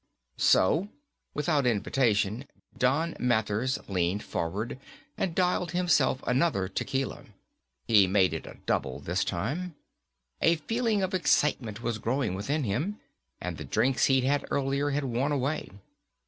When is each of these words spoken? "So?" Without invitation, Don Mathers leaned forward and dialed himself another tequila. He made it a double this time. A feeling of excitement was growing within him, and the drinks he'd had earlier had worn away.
"So?" 0.39 0.89
Without 1.35 1.67
invitation, 1.67 2.45
Don 2.75 3.15
Mathers 3.19 3.77
leaned 3.87 4.23
forward 4.23 4.79
and 5.15 5.35
dialed 5.35 5.73
himself 5.73 6.23
another 6.25 6.67
tequila. 6.67 7.25
He 7.87 8.07
made 8.07 8.33
it 8.33 8.47
a 8.47 8.57
double 8.65 8.99
this 8.99 9.23
time. 9.23 9.75
A 10.41 10.55
feeling 10.55 11.03
of 11.03 11.13
excitement 11.13 11.83
was 11.83 11.99
growing 11.99 12.33
within 12.33 12.63
him, 12.63 12.99
and 13.39 13.57
the 13.57 13.63
drinks 13.63 14.05
he'd 14.05 14.23
had 14.23 14.43
earlier 14.49 14.89
had 14.89 15.03
worn 15.03 15.31
away. 15.31 15.69